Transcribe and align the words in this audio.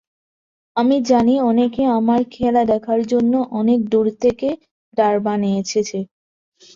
আমি 0.75 0.97
জানি, 1.09 1.33
অনেকে 1.49 1.81
আমার 1.97 2.21
খেলা 2.33 2.61
দেখার 2.71 3.01
জন্য 3.11 3.31
অনেক 3.59 3.79
দূর 3.91 4.07
থেকে 4.23 4.47
ডারবানে 4.97 5.49
এসেছে। 5.61 5.99